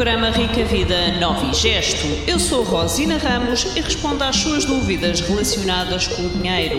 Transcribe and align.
Programa 0.00 0.30
Rica 0.30 0.64
Vida 0.64 1.18
Nova 1.20 1.44
e 1.44 1.52
Gesto. 1.52 2.06
Eu 2.26 2.38
sou 2.38 2.62
Rosina 2.64 3.18
Ramos 3.18 3.76
e 3.76 3.82
respondo 3.82 4.24
às 4.24 4.36
suas 4.36 4.64
dúvidas 4.64 5.20
relacionadas 5.20 6.08
com 6.08 6.22
o 6.22 6.30
dinheiro. 6.30 6.78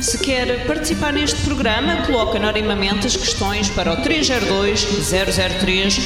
Se 0.00 0.16
quer 0.16 0.66
participar 0.66 1.12
neste 1.12 1.38
programa, 1.42 2.06
coloque 2.06 2.38
anonimamente 2.38 3.06
as 3.08 3.14
questões 3.14 3.68
para 3.68 3.92
o 3.92 3.96
302 3.98 4.86
003 5.60 5.98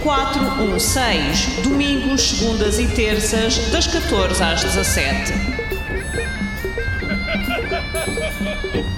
416, 0.00 1.64
domingos, 1.64 2.20
segundas 2.22 2.78
e 2.78 2.86
terças, 2.86 3.58
das 3.72 3.88
14 3.88 4.44
às 4.44 4.62
17. 4.62 5.32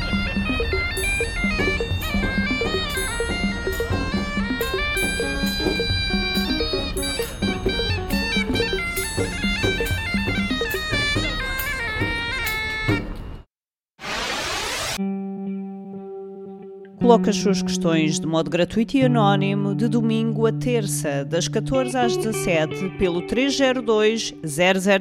Coloque 17.08 17.30
as 17.30 17.36
suas 17.36 17.62
questões 17.62 18.20
de 18.20 18.26
modo 18.26 18.50
gratuito 18.50 18.94
e 18.94 19.02
anónimo 19.02 19.74
de 19.74 19.88
domingo 19.88 20.46
a 20.46 20.52
terça, 20.52 21.24
das 21.24 21.48
14 21.48 21.96
às 21.96 22.14
17, 22.14 22.98
pelo 22.98 23.22
302 23.22 24.34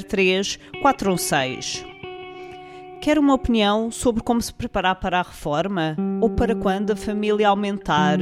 003 0.07 0.57
416. 0.81 1.85
Quer 3.01 3.19
uma 3.19 3.33
opinião 3.33 3.91
sobre 3.91 4.23
como 4.23 4.41
se 4.41 4.53
preparar 4.53 4.95
para 4.95 5.19
a 5.19 5.21
reforma? 5.21 5.97
Ou 6.21 6.29
para 6.29 6.55
quando 6.55 6.91
a 6.91 6.95
família 6.95 7.49
aumentar? 7.49 8.19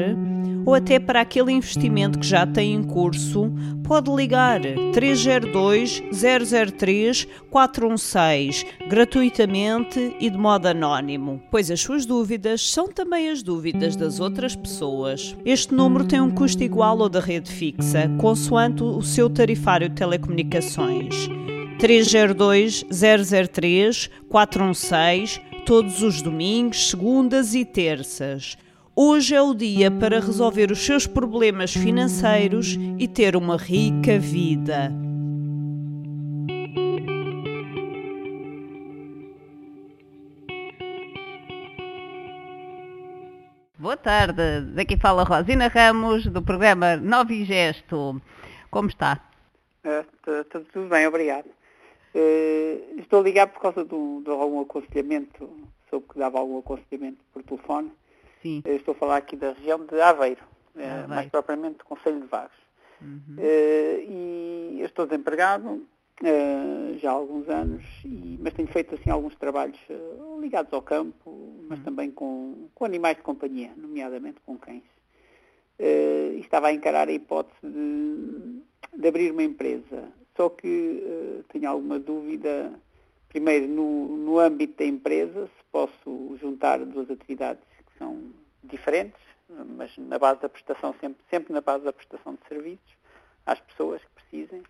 Ou 0.66 0.74
até 0.74 1.00
para 1.00 1.22
aquele 1.22 1.52
investimento 1.52 2.18
que 2.18 2.26
já 2.26 2.46
tem 2.46 2.74
em 2.74 2.84
curso? 2.84 3.52
Pode 3.84 4.10
ligar 4.10 4.62
302 4.94 6.02
003 6.12 7.28
416 7.52 8.66
gratuitamente 8.90 10.16
e 10.20 10.30
de 10.30 10.38
modo 10.38 10.66
anónimo, 10.66 11.40
pois 11.52 11.70
as 11.70 11.82
suas 11.82 12.06
dúvidas 12.06 12.68
são 12.68 12.88
também 12.88 13.30
as 13.30 13.44
dúvidas 13.44 13.96
das 13.96 14.20
outras 14.20 14.56
pessoas. 14.56 15.36
Este 15.46 15.74
número 15.74 16.04
tem 16.06 16.20
um 16.20 16.32
custo 16.32 16.64
igual 16.64 17.00
ao 17.02 17.10
da 17.10 17.20
rede 17.20 17.52
fixa, 17.52 18.10
consoante 18.20 18.82
o 18.82 19.04
seu 19.04 19.30
tarifário 19.30 19.88
de 19.88 19.96
telecomunicações. 19.96 21.30
302 21.78 22.86
003 23.52 24.10
416, 24.30 25.42
todos 25.66 26.02
os 26.02 26.22
domingos, 26.22 26.90
segundas 26.90 27.54
e 27.54 27.64
terças. 27.64 28.58
Hoje 28.98 29.36
é 29.36 29.42
o 29.42 29.54
dia 29.54 29.92
para 29.92 30.22
resolver 30.22 30.72
os 30.72 30.86
seus 30.86 31.06
problemas 31.06 31.74
financeiros 31.74 32.78
e 32.98 33.10
ter 33.10 33.36
uma 33.36 33.58
rica 33.58 34.18
vida. 34.18 34.90
Boa 43.78 43.98
tarde, 43.98 44.62
daqui 44.74 44.96
fala 44.96 45.26
Rosina 45.26 45.68
Ramos, 45.68 46.28
do 46.28 46.42
programa 46.42 46.96
Novo 46.96 47.34
Gesto. 47.44 48.22
Como 48.72 48.88
está? 48.88 49.20
Está 49.84 50.60
uh, 50.60 50.66
tudo 50.72 50.88
bem, 50.88 51.06
obrigado. 51.06 51.48
Uh, 52.16 52.98
estou 52.98 53.20
a 53.20 53.24
ligar 53.24 53.48
por 53.48 53.62
causa 53.62 53.84
de, 53.84 54.24
de 54.24 54.30
algum 54.30 54.62
aconselhamento, 54.62 55.50
soube 55.90 56.08
que 56.14 56.18
dava 56.18 56.40
algum 56.40 56.60
aconselhamento 56.60 57.20
por 57.34 57.44
telefone. 57.44 57.92
Sim. 58.46 58.62
Uh, 58.66 58.70
estou 58.76 58.92
a 58.94 58.96
falar 58.96 59.18
aqui 59.18 59.36
da 59.36 59.54
região 59.54 59.84
de 59.84 60.00
Aveiro, 60.00 60.44
Aveiro. 60.76 61.10
mais 61.10 61.28
propriamente 61.30 61.80
do 61.80 61.86
Conselho 61.86 62.22
de 62.22 62.28
Vagos. 62.28 62.66
Uhum. 63.02 63.36
e 63.38 64.78
eu 64.80 64.86
estou 64.86 65.06
desempregado 65.06 65.86
já 66.98 67.10
há 67.12 67.14
alguns 67.14 67.50
anos, 67.50 67.84
e, 68.06 68.40
mas 68.42 68.54
tenho 68.54 68.70
feito 68.70 68.96
assim 68.96 69.10
alguns 69.10 69.36
trabalhos 69.36 69.78
ligados 70.40 70.72
ao 70.72 70.82
campo, 70.82 71.30
mas 71.68 71.78
Uhum. 71.80 71.86
também 71.86 72.10
com, 72.12 72.70
com 72.74 72.86
animais 72.86 73.18
de 73.18 73.24
companhia, 73.24 73.72
nomeadamente 73.76 74.40
com 74.46 74.58
cães. 74.58 74.84
e 75.78 76.40
estava 76.40 76.68
a 76.68 76.74
encarar 76.74 77.10
a 77.10 77.12
hipótese 77.12 77.58
de, 77.64 78.62
de 79.02 79.08
abrir 79.08 79.32
uma 79.32 79.44
empresa. 79.44 80.08
Só 80.38 80.50
que 80.50 81.44
tenho 81.50 81.70
alguma 81.70 82.00
dúvida, 82.00 82.72
primeiro, 83.28 83.68
no, 83.68 84.18
no 84.18 84.40
âmbito 84.40 84.78
da 84.78 84.86
empresa, 84.86 85.48
se 85.48 85.64
posso 85.72 86.38
juntar 86.40 86.80
duas 86.86 87.10
atividades 87.12 87.62
que 87.92 87.98
são 87.98 88.22
diferentes, 88.68 89.20
mas 89.50 89.96
na 89.98 90.18
base 90.18 90.42
da 90.42 90.50
prestação, 90.50 90.94
sempre, 91.00 91.24
sempre 91.30 91.54
na 91.54 91.62
base 91.62 91.84
da 91.84 91.94
prestação 91.94 92.36
de 92.36 92.48
serviços 92.48 92.98
às 93.46 93.60
pessoas 93.60 94.02
que 94.02 94.10
precisem, 94.16 94.64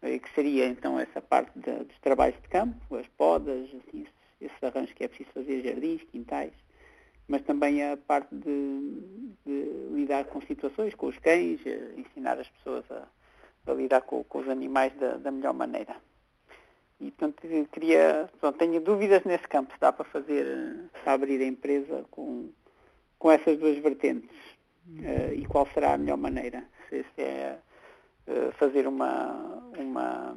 que 0.00 0.34
seria 0.34 0.66
então 0.66 0.98
essa 0.98 1.20
parte 1.20 1.58
de, 1.58 1.84
dos 1.84 1.98
trabalhos 2.00 2.40
de 2.42 2.48
campo, 2.48 2.96
as 2.96 3.06
podas, 3.08 3.68
assim, 3.68 4.06
esses, 4.40 4.62
arranjos 4.62 4.92
que 4.92 5.04
é 5.04 5.08
preciso 5.08 5.30
fazer, 5.30 5.62
jardins, 5.62 6.02
quintais, 6.04 6.52
mas 7.28 7.42
também 7.42 7.82
a 7.84 7.96
parte 7.96 8.34
de, 8.34 9.00
de 9.46 9.94
lidar 9.94 10.24
com 10.24 10.40
situações, 10.42 10.94
com 10.94 11.06
os 11.06 11.18
cães, 11.18 11.60
uh, 11.64 12.00
ensinar 12.00 12.38
as 12.38 12.48
pessoas 12.48 12.84
a 12.90 13.06
a 13.66 13.72
lidar 13.72 14.02
com, 14.02 14.24
com 14.24 14.38
os 14.38 14.48
animais 14.48 14.92
da, 14.96 15.16
da, 15.16 15.30
melhor 15.30 15.54
maneira. 15.54 15.96
E, 17.00 17.10
portanto, 17.10 17.42
queria, 17.72 18.28
pronto, 18.40 18.58
tenho 18.58 18.80
dúvidas 18.80 19.24
nesse 19.24 19.46
campo, 19.48 19.72
se 19.72 19.80
dá 19.80 19.92
para 19.92 20.04
fazer, 20.04 20.90
para 21.02 21.12
abrir 21.12 21.40
a 21.40 21.46
empresa 21.46 22.04
com, 22.10 22.50
com 23.22 23.30
essas 23.30 23.56
duas 23.56 23.78
vertentes 23.78 24.36
uh, 24.88 25.32
e 25.32 25.46
qual 25.46 25.64
será 25.72 25.94
a 25.94 25.96
melhor 25.96 26.16
maneira. 26.16 26.64
Se, 26.88 27.06
se 27.14 27.22
é 27.22 27.56
uh, 28.26 28.50
fazer 28.58 28.84
uma, 28.88 29.62
uma, 29.78 30.36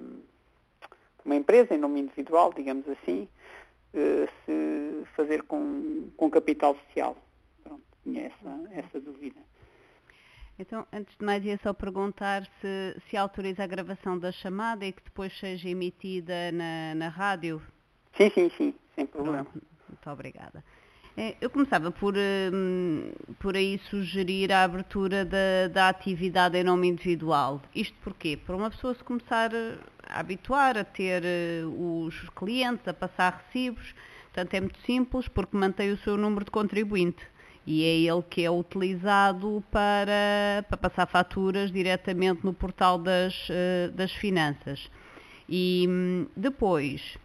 uma 1.26 1.36
empresa 1.36 1.74
em 1.74 1.80
nome 1.80 2.02
individual, 2.02 2.54
digamos 2.54 2.88
assim, 2.88 3.28
uh, 3.96 4.30
se 4.46 5.04
fazer 5.16 5.42
com, 5.42 6.12
com 6.16 6.30
capital 6.30 6.76
social. 6.86 7.18
Pronto, 7.64 7.82
tinha 8.04 8.28
essa, 8.28 8.70
essa 8.72 9.02
dúvida. 9.02 9.40
Então, 10.60 10.86
antes 10.94 11.18
de 11.18 11.26
mais, 11.26 11.44
ia 11.44 11.58
só 11.64 11.74
perguntar 11.74 12.46
se, 12.62 13.02
se 13.10 13.18
autoriza 13.18 13.64
a 13.64 13.68
gravação 13.68 14.18
da 14.20 14.32
chamada 14.32 14.86
e 14.86 14.92
que 14.92 15.04
depois 15.04 15.36
seja 15.40 15.68
emitida 15.68 16.52
na, 16.52 16.94
na 16.94 17.10
rádio. 17.10 17.60
Sim, 18.16 18.30
sim, 18.30 18.52
sim, 18.56 18.76
sem 18.94 19.08
problema. 19.08 19.44
Pronto, 19.44 19.66
muito 19.90 20.10
obrigada. 20.12 20.64
Eu 21.40 21.50
começava 21.50 21.92
por, 21.92 22.14
um, 22.18 23.10
por 23.40 23.56
aí 23.56 23.80
sugerir 23.90 24.52
a 24.52 24.64
abertura 24.66 25.24
da, 25.24 25.70
da 25.72 25.88
atividade 25.88 26.58
em 26.58 26.64
nome 26.64 26.90
individual. 26.90 27.62
Isto 27.74 27.96
porquê? 28.04 28.36
Para 28.36 28.54
uma 28.54 28.70
pessoa 28.70 28.94
se 28.94 29.02
começar 29.02 29.50
a 30.10 30.20
habituar 30.20 30.78
a 30.78 30.84
ter 30.84 31.24
uh, 31.64 32.04
os 32.04 32.20
clientes, 32.36 32.86
a 32.86 32.94
passar 32.94 33.46
recibos, 33.46 33.96
portanto 34.26 34.54
é 34.56 34.60
muito 34.60 34.78
simples 34.82 35.30
porque 35.30 35.56
mantém 35.56 35.90
o 35.94 35.98
seu 36.00 36.18
número 36.18 36.44
de 36.44 36.52
contribuinte 36.52 37.24
e 37.66 37.86
é 37.86 38.12
ele 38.12 38.22
que 38.30 38.44
é 38.44 38.52
utilizado 38.52 39.64
para, 39.72 40.66
para 40.68 40.78
passar 40.78 41.06
faturas 41.06 41.72
diretamente 41.72 42.44
no 42.44 42.54
portal 42.54 43.00
das, 43.00 43.48
das 43.94 44.12
finanças. 44.12 44.92
E 45.50 45.88
depois, 46.36 47.18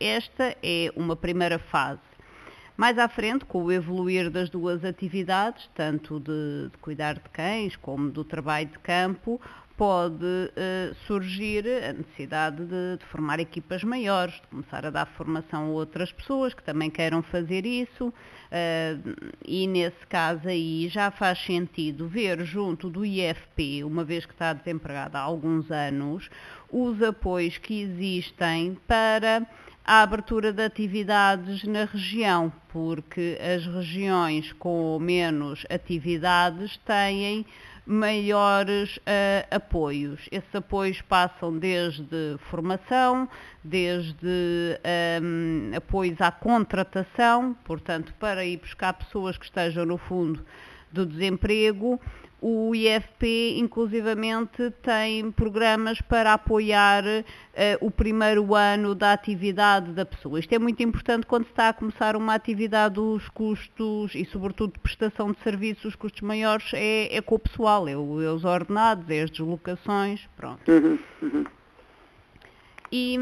esta 0.00 0.56
é 0.62 0.90
uma 0.96 1.14
primeira 1.16 1.58
fase. 1.58 2.07
Mais 2.78 2.96
à 2.96 3.08
frente, 3.08 3.44
com 3.44 3.64
o 3.64 3.72
evoluir 3.72 4.30
das 4.30 4.48
duas 4.48 4.84
atividades, 4.84 5.68
tanto 5.74 6.20
de, 6.20 6.68
de 6.70 6.78
cuidar 6.80 7.14
de 7.14 7.28
cães 7.30 7.74
como 7.74 8.08
do 8.08 8.22
trabalho 8.22 8.68
de 8.68 8.78
campo, 8.78 9.40
pode 9.76 10.24
uh, 10.24 10.94
surgir 11.08 11.66
a 11.66 11.92
necessidade 11.92 12.64
de, 12.64 12.98
de, 12.98 13.04
formar 13.06 13.40
equipas 13.40 13.82
maiores, 13.82 14.34
de 14.34 14.46
começar 14.46 14.86
a 14.86 14.90
dar 14.90 15.06
formação 15.06 15.64
a 15.64 15.70
outras 15.70 16.12
pessoas 16.12 16.54
que 16.54 16.62
também 16.62 16.88
queiram 16.88 17.20
fazer 17.20 17.66
isso, 17.66 18.06
uh, 18.08 19.28
e 19.44 19.66
nesse 19.66 20.06
caso 20.08 20.48
aí 20.48 20.88
já 20.88 21.10
faz 21.10 21.44
sentido 21.44 22.06
ver 22.06 22.44
junto 22.44 22.88
do 22.88 23.04
IFP, 23.04 23.82
uma 23.82 24.04
vez 24.04 24.24
que 24.24 24.32
está 24.32 24.52
desempregado 24.52 25.16
há 25.16 25.20
alguns 25.20 25.68
anos, 25.72 26.30
os 26.70 27.02
apoios 27.02 27.58
que 27.58 27.82
existem 27.82 28.78
para 28.86 29.44
a 29.88 30.02
abertura 30.02 30.52
de 30.52 30.62
atividades 30.62 31.64
na 31.64 31.86
região, 31.86 32.52
porque 32.68 33.38
as 33.40 33.64
regiões 33.64 34.52
com 34.52 34.98
menos 34.98 35.64
atividades 35.70 36.76
têm 36.84 37.46
maiores 37.86 38.98
uh, 38.98 39.48
apoios. 39.50 40.28
Esses 40.30 40.54
apoios 40.54 41.00
passam 41.00 41.58
desde 41.58 42.36
formação, 42.50 43.26
desde 43.64 44.78
um, 45.22 45.74
apoios 45.74 46.20
à 46.20 46.30
contratação, 46.30 47.56
portanto, 47.64 48.12
para 48.20 48.44
ir 48.44 48.58
buscar 48.58 48.92
pessoas 48.92 49.38
que 49.38 49.46
estejam, 49.46 49.86
no 49.86 49.96
fundo, 49.96 50.44
do 50.92 51.06
desemprego, 51.06 52.00
o 52.40 52.72
IFP, 52.72 53.58
inclusivamente, 53.58 54.70
tem 54.80 55.28
programas 55.32 56.00
para 56.00 56.34
apoiar 56.34 57.02
uh, 57.04 57.24
o 57.80 57.90
primeiro 57.90 58.54
ano 58.54 58.94
da 58.94 59.12
atividade 59.12 59.92
da 59.92 60.06
pessoa. 60.06 60.38
Isto 60.38 60.54
é 60.54 60.58
muito 60.58 60.80
importante 60.80 61.26
quando 61.26 61.44
se 61.44 61.50
está 61.50 61.70
a 61.70 61.72
começar 61.72 62.14
uma 62.14 62.34
atividade, 62.34 63.00
os 63.00 63.28
custos 63.30 64.14
e, 64.14 64.24
sobretudo, 64.24 64.74
de 64.74 64.78
prestação 64.78 65.32
de 65.32 65.40
serviços, 65.40 65.86
os 65.86 65.96
custos 65.96 66.20
maiores 66.20 66.70
é, 66.74 67.16
é 67.16 67.20
com 67.20 67.34
o 67.34 67.38
pessoal, 67.40 67.88
é, 67.88 67.96
o, 67.96 68.22
é, 68.22 68.30
os 68.30 68.44
ordenados, 68.44 69.10
é 69.10 69.22
as 69.22 69.30
deslocações, 69.30 70.28
pronto. 70.36 70.60
Uhum, 70.70 70.98
uhum. 71.20 71.44
E, 72.92 73.18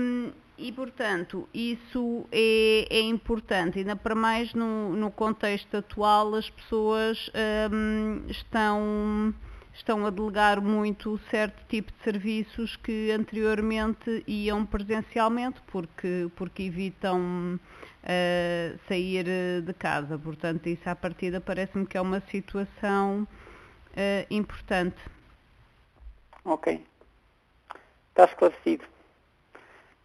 e, 0.59 0.73
portanto, 0.73 1.47
isso 1.53 2.27
é, 2.33 2.87
é, 2.89 3.01
importante, 3.01 3.79
ainda 3.79 3.95
para 3.95 4.15
mais 4.15 4.55
no, 4.55 4.91
no 4.97 5.11
contexto 5.11 5.77
atual, 5.77 6.35
as 6.35 6.49
pessoas 6.49 7.31
hum, 7.71 8.23
estão, 8.29 9.35
estão 9.75 10.07
a 10.07 10.11
delegar 10.11 10.63
muito 10.63 11.21
certo 11.31 11.63
tipo 11.69 11.93
de 11.93 12.03
serviços 12.03 12.75
que 12.77 13.11
anteriormente 13.11 14.25
iam 14.27 14.65
presencialmente, 14.65 15.61
porque, 15.67 16.31
porque 16.37 16.63
evitam 16.63 17.61
uh, 17.61 18.79
sair 18.89 19.27
de 19.63 19.75
casa. 19.75 20.19
Portanto, 20.19 20.67
isso 20.69 20.89
à 20.89 20.97
partida 20.97 21.39
parece-me 21.39 21.87
que 21.87 21.99
é 21.99 22.01
uma 22.01 22.21
situação 22.31 23.29
uh, 23.93 24.27
importante. 24.31 24.97
Ok. 26.47 26.83
Está 28.09 28.25
esclarecido. 28.25 28.96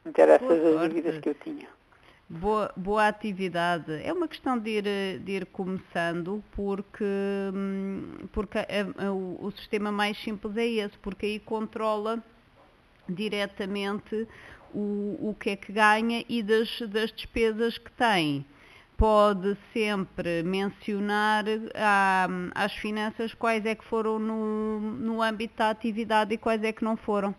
Não 0.05 0.11
era 0.15 0.33
essas 0.33 0.65
as 0.65 0.89
dúvidas 0.89 1.17
que 1.19 1.29
eu 1.29 1.35
tinha. 1.35 1.67
Boa, 2.29 2.71
boa 2.77 3.07
atividade. 3.07 3.91
É 4.03 4.13
uma 4.13 4.27
questão 4.27 4.57
de 4.57 4.69
ir, 4.69 5.19
de 5.19 5.31
ir 5.33 5.45
começando, 5.47 6.41
porque, 6.51 7.03
hum, 7.53 8.27
porque 8.31 8.57
a, 8.57 9.07
a, 9.07 9.11
o, 9.11 9.45
o 9.45 9.51
sistema 9.51 9.91
mais 9.91 10.17
simples 10.23 10.55
é 10.55 10.65
esse, 10.65 10.97
porque 10.99 11.25
aí 11.25 11.39
controla 11.39 12.23
diretamente 13.07 14.27
o, 14.73 15.17
o 15.19 15.35
que 15.37 15.49
é 15.49 15.55
que 15.57 15.73
ganha 15.73 16.23
e 16.29 16.41
das, 16.41 16.81
das 16.89 17.11
despesas 17.11 17.77
que 17.77 17.91
tem. 17.91 18.45
Pode 18.95 19.57
sempre 19.73 20.41
mencionar 20.43 21.43
à, 21.75 22.27
às 22.55 22.71
finanças 22.73 23.33
quais 23.33 23.65
é 23.65 23.75
que 23.75 23.83
foram 23.83 24.19
no, 24.19 24.79
no 24.79 25.21
âmbito 25.21 25.55
da 25.57 25.69
atividade 25.69 26.33
e 26.33 26.37
quais 26.37 26.63
é 26.63 26.71
que 26.71 26.83
não 26.83 26.95
foram. 26.95 27.29
Uhum. 27.29 27.33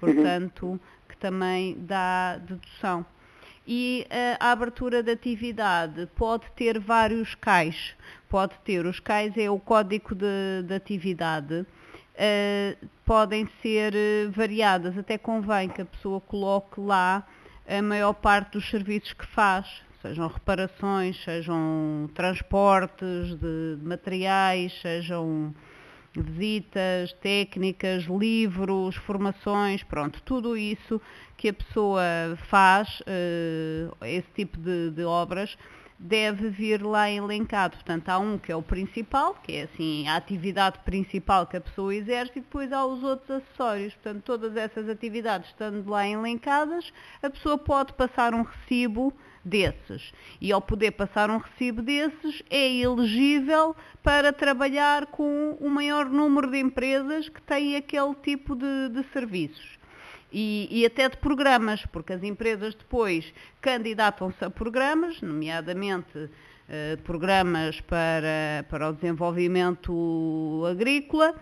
Portanto, 0.00 0.80
também 1.22 1.76
dá 1.78 2.36
dedução. 2.38 3.06
E 3.64 4.04
uh, 4.10 4.36
a 4.40 4.50
abertura 4.50 5.04
de 5.04 5.12
atividade 5.12 6.08
pode 6.16 6.50
ter 6.56 6.80
vários 6.80 7.36
CAIs. 7.36 7.94
Pode 8.28 8.54
ter, 8.64 8.84
os 8.84 8.98
CAIs 8.98 9.36
é 9.36 9.48
o 9.48 9.60
código 9.60 10.16
de, 10.16 10.64
de 10.66 10.74
atividade, 10.74 11.60
uh, 11.60 12.88
podem 13.04 13.48
ser 13.62 13.94
uh, 13.94 14.32
variadas, 14.32 14.98
até 14.98 15.16
convém 15.16 15.68
que 15.68 15.82
a 15.82 15.84
pessoa 15.84 16.20
coloque 16.20 16.80
lá 16.80 17.24
a 17.68 17.80
maior 17.80 18.14
parte 18.14 18.52
dos 18.52 18.68
serviços 18.68 19.12
que 19.12 19.26
faz, 19.26 19.80
sejam 20.00 20.26
reparações, 20.26 21.22
sejam 21.22 22.10
transportes 22.12 23.36
de, 23.38 23.76
de 23.76 23.86
materiais, 23.86 24.72
sejam 24.82 25.54
visitas, 26.14 27.12
técnicas, 27.14 28.04
livros, 28.04 28.96
formações, 28.96 29.82
pronto, 29.82 30.22
tudo 30.22 30.56
isso 30.56 31.00
que 31.36 31.48
a 31.48 31.52
pessoa 31.52 32.02
faz, 32.48 33.00
uh, 33.00 34.04
esse 34.04 34.28
tipo 34.34 34.58
de, 34.58 34.90
de, 34.90 35.04
obras, 35.04 35.56
deve 35.98 36.50
vir 36.50 36.82
lá 36.82 37.10
elencado. 37.10 37.76
Portanto, 37.76 38.08
há 38.08 38.18
um 38.18 38.36
que 38.36 38.52
é 38.52 38.56
o 38.56 38.62
principal, 38.62 39.34
que 39.42 39.52
é 39.52 39.62
assim 39.62 40.06
a 40.08 40.16
atividade 40.16 40.78
principal 40.80 41.46
que 41.46 41.56
a 41.56 41.60
pessoa 41.60 41.94
exerce, 41.94 42.38
e 42.38 42.42
depois 42.42 42.72
há 42.72 42.84
os 42.84 43.02
outros 43.02 43.30
acessórios. 43.30 43.94
Portanto, 43.94 44.22
todas 44.22 44.56
essas 44.56 44.88
atividades 44.88 45.48
estando 45.48 45.88
lá 45.88 46.06
elencadas, 46.06 46.92
a 47.22 47.30
pessoa 47.30 47.56
pode 47.56 47.92
passar 47.94 48.34
um 48.34 48.42
recibo 48.42 49.12
desses. 49.44 50.12
E 50.40 50.52
ao 50.52 50.60
poder 50.60 50.92
passar 50.92 51.30
um 51.30 51.38
recibo 51.38 51.82
desses, 51.82 52.42
é 52.48 52.74
elegível 52.74 53.74
para 54.02 54.32
trabalhar 54.32 55.06
com 55.06 55.56
o 55.60 55.68
maior 55.68 56.08
número 56.08 56.50
de 56.50 56.58
empresas 56.58 57.28
que 57.28 57.40
têm 57.42 57.76
aquele 57.76 58.14
tipo 58.22 58.54
de, 58.54 58.88
de 58.90 59.02
serviços. 59.12 59.78
E, 60.32 60.66
e, 60.70 60.86
até 60.86 61.10
de 61.10 61.18
programas, 61.18 61.84
porque 61.86 62.14
as 62.14 62.22
empresas 62.22 62.74
depois 62.74 63.34
candidatam-se 63.60 64.42
a 64.42 64.48
programas, 64.48 65.20
nomeadamente 65.20 66.30
eh, 66.70 66.96
programas 67.04 67.82
para, 67.82 68.64
para 68.70 68.88
o 68.88 68.92
desenvolvimento 68.94 70.64
agrícola, 70.70 71.34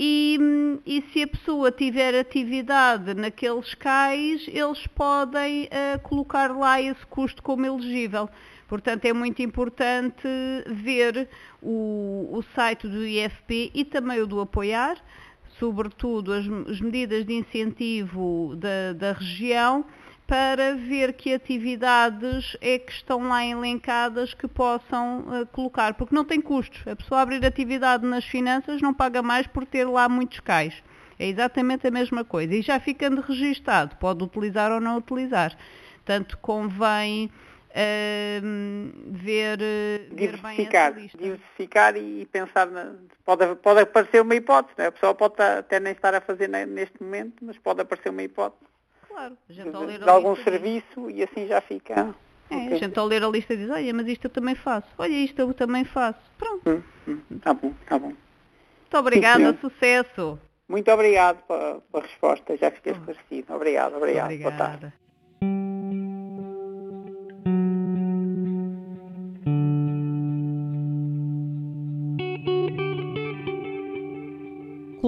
e, 0.00 0.38
e, 0.86 1.02
se 1.12 1.24
a 1.24 1.26
pessoa 1.26 1.72
tiver 1.72 2.14
atividade 2.16 3.14
naqueles 3.14 3.74
CAIs, 3.74 4.46
eles 4.46 4.86
podem 4.86 5.64
uh, 5.64 5.98
colocar 6.04 6.56
lá 6.56 6.80
esse 6.80 7.04
custo 7.06 7.42
como 7.42 7.66
elegível. 7.66 8.30
Portanto, 8.68 9.06
é 9.06 9.12
muito 9.12 9.42
importante 9.42 10.28
ver 10.68 11.28
o, 11.60 12.28
o 12.30 12.42
site 12.54 12.86
do 12.86 13.04
IFP 13.04 13.72
e 13.74 13.84
também 13.84 14.20
o 14.20 14.26
do 14.26 14.40
Apoiar, 14.40 14.96
sobretudo 15.58 16.32
as, 16.32 16.46
as 16.46 16.80
medidas 16.80 17.24
de 17.24 17.34
incentivo 17.34 18.54
da, 18.54 18.92
da 18.92 19.12
região, 19.14 19.84
para 20.28 20.74
ver 20.74 21.14
que 21.14 21.32
atividades 21.32 22.54
é 22.60 22.78
que 22.78 22.92
estão 22.92 23.26
lá 23.26 23.46
elencadas 23.46 24.34
que 24.34 24.46
possam 24.46 25.20
uh, 25.20 25.46
colocar, 25.46 25.94
porque 25.94 26.14
não 26.14 26.22
tem 26.22 26.38
custos. 26.38 26.86
A 26.86 26.94
pessoa 26.94 27.22
abrir 27.22 27.44
atividade 27.46 28.06
nas 28.06 28.26
finanças 28.26 28.82
não 28.82 28.92
paga 28.92 29.22
mais 29.22 29.46
por 29.46 29.64
ter 29.64 29.86
lá 29.86 30.06
muitos 30.06 30.40
cais. 30.40 30.82
É 31.18 31.26
exatamente 31.26 31.86
a 31.86 31.90
mesma 31.90 32.26
coisa. 32.26 32.54
E 32.54 32.60
já 32.60 32.78
ficando 32.78 33.22
registado, 33.22 33.96
pode 33.96 34.22
utilizar 34.22 34.70
ou 34.70 34.80
não 34.80 34.98
utilizar. 34.98 35.56
Tanto 36.04 36.36
convém 36.36 37.32
uh, 37.70 39.10
ver, 39.10 39.58
uh, 39.60 40.14
ver 40.14 40.36
bem 40.36 40.68
essa 40.70 40.90
lista. 40.90 41.16
Diversificar 41.16 41.96
e 41.96 42.26
pensar, 42.26 42.66
na, 42.66 42.92
pode, 43.24 43.54
pode 43.56 43.80
aparecer 43.80 44.20
uma 44.20 44.34
hipótese, 44.34 44.74
é? 44.76 44.86
a 44.88 44.92
pessoa 44.92 45.14
pode 45.14 45.40
até 45.40 45.80
nem 45.80 45.94
estar 45.94 46.14
a 46.14 46.20
fazer 46.20 46.48
neste 46.48 47.02
momento, 47.02 47.42
mas 47.42 47.56
pode 47.56 47.80
aparecer 47.80 48.10
uma 48.10 48.22
hipótese 48.22 48.67
claro. 49.18 49.38
A 49.48 49.52
gente 49.52 49.70
de, 49.70 49.84
ler 49.84 49.98
de 49.98 50.08
algum 50.08 50.36
serviço 50.36 51.06
diz... 51.08 51.16
e 51.16 51.22
assim 51.22 51.46
já 51.46 51.60
fica. 51.60 52.14
É, 52.50 52.56
okay. 52.56 52.72
a 52.72 52.76
gente 52.76 52.98
ao 52.98 53.06
ler 53.06 53.22
a 53.22 53.28
lista 53.28 53.56
diz, 53.56 53.68
olha, 53.68 53.92
mas 53.92 54.06
isto 54.06 54.26
eu 54.26 54.30
também 54.30 54.54
faço. 54.54 54.86
Olha, 54.96 55.12
isto 55.12 55.38
eu 55.38 55.52
também 55.52 55.84
faço. 55.84 56.20
Pronto. 56.38 56.70
Hum, 56.70 56.82
hum, 57.30 57.38
tá 57.38 57.52
bom, 57.52 57.74
tá 57.86 57.98
bom. 57.98 58.06
Muito 58.08 58.96
obrigada, 58.96 59.52
Sim, 59.52 59.58
sucesso. 59.60 60.38
Muito 60.66 60.90
obrigado 60.90 61.42
pela, 61.46 61.80
pela 61.80 62.02
resposta, 62.02 62.56
já 62.56 62.70
fiquei 62.70 62.92
esclarecido. 62.92 63.54
Obrigado, 63.54 63.96
obrigado. 63.96 64.26
Obrigada. 64.26 64.56
Boa 64.56 64.68
tarde. 64.68 65.07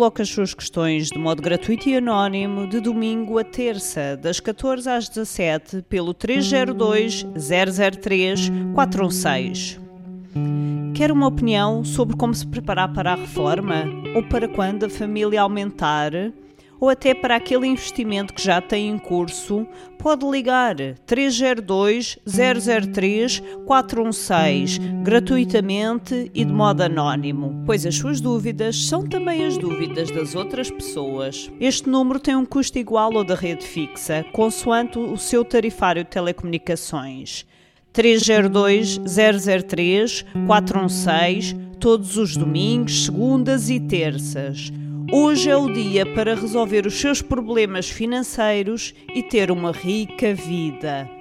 Coloque 0.01 0.23
as 0.23 0.31
suas 0.31 0.55
questões 0.55 1.11
de 1.11 1.19
modo 1.19 1.43
gratuito 1.43 1.87
e 1.87 1.95
anónimo 1.95 2.67
de 2.67 2.81
domingo 2.81 3.39
a 3.39 3.45
terça, 3.45 4.17
das 4.17 4.41
14 4.41 4.89
às 4.89 5.11
17, 5.11 5.83
pelo 5.91 6.15
302 6.15 7.27
003 8.01 8.51
416. 8.75 9.79
Quer 10.95 11.13
uma 11.13 11.27
opinião 11.27 11.85
sobre 11.85 12.17
como 12.17 12.35
se 12.35 12.47
preparar 12.47 12.91
para 12.95 13.13
a 13.13 13.15
reforma? 13.15 13.85
Ou 14.17 14.23
para 14.23 14.49
quando 14.49 14.85
a 14.85 14.89
família 14.89 15.43
aumentar? 15.43 16.13
Ou 16.81 16.89
até 16.89 17.15
para 17.15 17.37
aquele 17.37 17.67
investimento 17.67 18.33
que 18.33 18.43
já 18.43 18.61
tem 18.61 18.89
em 18.89 18.99
curso, 18.99 19.67
pode 19.99 20.27
ligar 20.27 20.75
302 21.07 22.19
003 22.25 23.43
416 23.67 24.79
gratuitamente 25.03 26.31
e 26.35 26.45
de 26.45 26.53
modo 26.53 26.81
anónimo, 26.81 27.63
pois 27.67 27.85
as 27.85 27.97
suas 27.97 28.21
dúvidas 28.21 28.87
são 28.87 29.07
também 29.07 29.45
as 29.45 29.59
dúvidas 29.59 30.11
das 30.11 30.35
outras 30.35 30.71
pessoas. 30.71 31.51
Este 31.61 31.89
número 31.89 32.19
tem 32.19 32.35
um 32.35 32.47
custo 32.47 32.79
igual 32.79 33.15
ao 33.17 33.25
da 33.25 33.35
rede 33.35 33.65
fixa, 33.65 34.25
consoante 34.33 34.99
o 34.99 35.19
seu 35.19 35.45
tarifário 35.45 36.03
de 36.03 36.11
telecomunicações. 36.11 37.45
302 37.93 38.99
003 38.99 40.25
416 40.47 41.57
todos 41.81 42.17
os 42.17 42.37
domingos, 42.37 43.07
segundas 43.07 43.71
e 43.71 43.81
terças. 43.81 44.71
Hoje 45.13 45.51
é 45.51 45.57
o 45.57 45.69
dia 45.69 46.07
para 46.15 46.37
resolver 46.37 46.87
os 46.87 47.01
seus 47.01 47.21
problemas 47.21 47.91
financeiros 47.91 48.95
e 49.13 49.25
ter 49.25 49.51
uma 49.51 49.73
rica 49.73 50.33
vida. 50.33 51.20